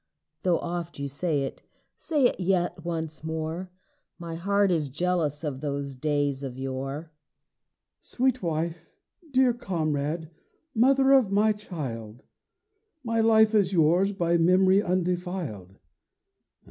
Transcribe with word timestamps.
Though 0.41 0.57
oft 0.57 0.97
you 0.97 1.07
say 1.07 1.43
it, 1.43 1.61
say 1.95 2.25
it 2.25 2.39
yet 2.39 2.83
once 2.83 3.23
more. 3.23 3.69
My 4.17 4.33
heart 4.33 4.71
is 4.71 4.89
jealous 4.89 5.43
of 5.43 5.61
those 5.61 5.93
days 5.93 6.41
of 6.41 6.57
yore. 6.57 7.11
HUSBAND 7.99 7.99
Sweet 8.01 8.41
wife, 8.41 8.89
dear 9.29 9.53
comrade, 9.53 10.31
mother 10.73 11.11
of 11.11 11.31
my 11.31 11.53
child, 11.53 12.23
My 13.03 13.19
life 13.19 13.53
is 13.53 13.73
yours 13.73 14.11
by 14.11 14.37
memory 14.37 14.81
undefiled. 14.81 15.77